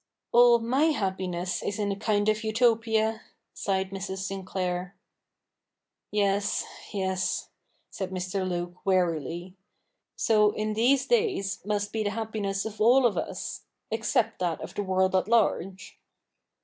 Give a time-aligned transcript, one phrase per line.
[0.31, 3.21] 'All my happiness is in a kind of Utopia,'
[3.53, 4.17] sighed Mrs.
[4.25, 4.95] Sinclair.'
[6.19, 7.49] Yes— yes,'
[7.91, 8.43] said Mr.
[8.49, 9.53] Luke wearily;'
[10.15, 14.73] so in these days must be the happiness of all of us— except that of
[14.73, 15.99] the world at large.'